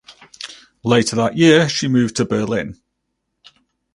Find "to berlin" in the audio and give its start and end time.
2.15-2.81